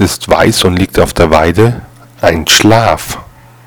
ist 0.00 0.28
weiß 0.28 0.64
und 0.64 0.76
liegt 0.76 0.98
auf 0.98 1.12
der 1.12 1.30
Weide? 1.30 1.82
Ein 2.20 2.46
Schlaf. 2.46 3.18